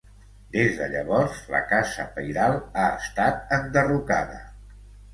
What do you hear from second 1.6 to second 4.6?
casa pairal ha estat enderrocada.